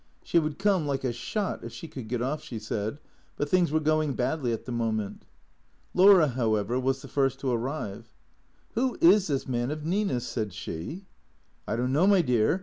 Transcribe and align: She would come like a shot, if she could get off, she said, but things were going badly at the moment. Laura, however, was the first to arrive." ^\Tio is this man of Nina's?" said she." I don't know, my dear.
She 0.23 0.39
would 0.39 0.57
come 0.57 0.87
like 0.87 1.03
a 1.03 1.13
shot, 1.13 1.63
if 1.63 1.71
she 1.71 1.87
could 1.87 2.07
get 2.07 2.23
off, 2.23 2.41
she 2.41 2.57
said, 2.57 2.97
but 3.37 3.49
things 3.49 3.71
were 3.71 3.79
going 3.79 4.13
badly 4.13 4.51
at 4.51 4.65
the 4.65 4.71
moment. 4.71 5.25
Laura, 5.93 6.29
however, 6.29 6.79
was 6.79 7.03
the 7.03 7.07
first 7.07 7.39
to 7.41 7.51
arrive." 7.51 8.11
^\Tio 8.75 8.97
is 8.99 9.27
this 9.27 9.47
man 9.47 9.69
of 9.69 9.85
Nina's?" 9.85 10.25
said 10.27 10.53
she." 10.53 11.05
I 11.67 11.75
don't 11.75 11.93
know, 11.93 12.07
my 12.07 12.23
dear. 12.23 12.59